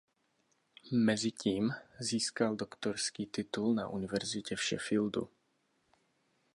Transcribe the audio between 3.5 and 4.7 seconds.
na univerzitě v